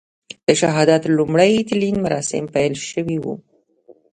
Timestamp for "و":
3.23-3.25